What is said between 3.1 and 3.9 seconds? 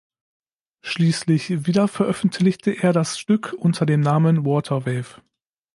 Stück unter